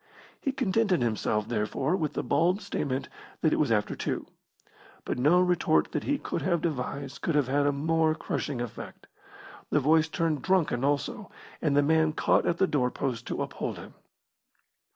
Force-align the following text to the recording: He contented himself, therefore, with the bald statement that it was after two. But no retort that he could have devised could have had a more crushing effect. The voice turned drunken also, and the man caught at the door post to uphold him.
He 0.39 0.51
contented 0.51 1.03
himself, 1.03 1.47
therefore, 1.47 1.95
with 1.95 2.13
the 2.13 2.23
bald 2.23 2.59
statement 2.63 3.07
that 3.41 3.53
it 3.53 3.59
was 3.59 3.71
after 3.71 3.95
two. 3.95 4.25
But 5.05 5.19
no 5.19 5.39
retort 5.39 5.91
that 5.91 6.05
he 6.05 6.17
could 6.17 6.41
have 6.41 6.59
devised 6.61 7.21
could 7.21 7.35
have 7.35 7.47
had 7.47 7.67
a 7.67 7.71
more 7.71 8.15
crushing 8.15 8.61
effect. 8.61 9.05
The 9.69 9.79
voice 9.79 10.07
turned 10.07 10.41
drunken 10.41 10.83
also, 10.83 11.29
and 11.61 11.77
the 11.77 11.83
man 11.83 12.13
caught 12.13 12.47
at 12.47 12.57
the 12.57 12.65
door 12.65 12.89
post 12.89 13.27
to 13.27 13.43
uphold 13.43 13.77
him. 13.77 13.93